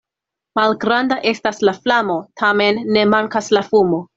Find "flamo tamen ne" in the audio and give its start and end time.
1.83-3.05